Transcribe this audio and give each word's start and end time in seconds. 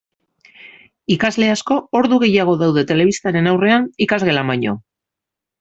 Ikasle 1.15 1.49
asko 1.57 1.77
ordu 2.01 2.19
gehiago 2.25 2.57
daude 2.63 2.85
telebistaren 2.93 3.53
aurrean 3.53 3.89
ikasgelan 4.07 4.55
baino. 4.55 4.79